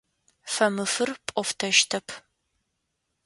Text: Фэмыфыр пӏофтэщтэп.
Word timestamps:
Фэмыфыр 0.53 1.09
пӏофтэщтэп. 1.25 2.07